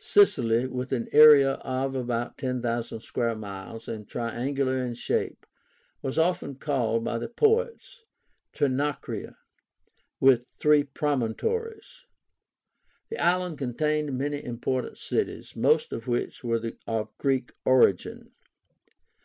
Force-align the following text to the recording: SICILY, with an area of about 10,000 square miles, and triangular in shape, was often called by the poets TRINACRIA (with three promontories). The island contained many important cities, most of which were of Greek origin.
SICILY, 0.00 0.68
with 0.68 0.92
an 0.92 1.08
area 1.10 1.54
of 1.54 1.96
about 1.96 2.38
10,000 2.38 3.00
square 3.00 3.34
miles, 3.34 3.88
and 3.88 4.06
triangular 4.08 4.78
in 4.80 4.94
shape, 4.94 5.44
was 6.02 6.16
often 6.16 6.54
called 6.54 7.02
by 7.02 7.18
the 7.18 7.26
poets 7.26 8.02
TRINACRIA 8.52 9.34
(with 10.20 10.46
three 10.60 10.84
promontories). 10.84 12.04
The 13.08 13.18
island 13.18 13.58
contained 13.58 14.16
many 14.16 14.40
important 14.44 14.98
cities, 14.98 15.56
most 15.56 15.92
of 15.92 16.06
which 16.06 16.44
were 16.44 16.74
of 16.86 17.18
Greek 17.18 17.50
origin. 17.64 18.30